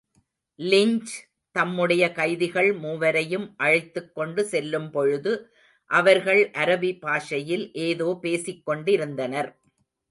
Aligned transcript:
Lynch 0.59 1.11
தம்முடைய 1.55 2.03
கைதிகள் 2.11 2.69
மூவரையும் 2.73 3.45
அழைத்துக்கொண்டு 3.57 4.43
செல்லும் 4.45 4.89
பொழுது 4.91 5.33
அவர்கள் 5.89 6.41
அரபி 6.63 6.91
பாஷையில் 6.99 7.65
ஏதோ 7.87 8.19
பேசிக்கொண்டிருந்தனர். 8.23 9.51